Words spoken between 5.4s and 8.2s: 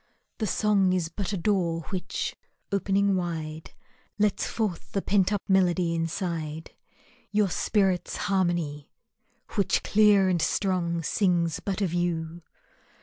melody inside, Your spirit's